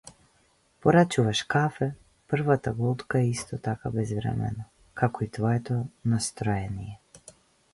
Порачуваш 0.85 1.41
кафе, 1.53 1.87
првата 2.33 2.73
голтка 2.79 3.21
е 3.25 3.29
исто 3.35 3.59
така 3.69 3.91
безвремена, 3.99 4.67
како 5.03 5.25
и 5.27 5.31
твоето 5.37 5.79
настроение. 6.15 6.99